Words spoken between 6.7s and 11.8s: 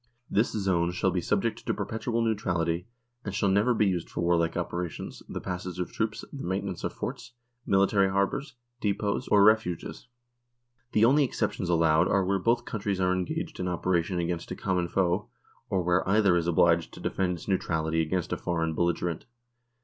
of forts, military harbours, depots, or refuges. The only exceptions